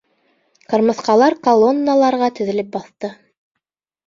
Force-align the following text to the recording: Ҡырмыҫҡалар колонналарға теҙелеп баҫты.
Ҡырмыҫҡалар 0.71 1.35
колонналарға 1.49 2.31
теҙелеп 2.41 2.73
баҫты. 2.79 3.13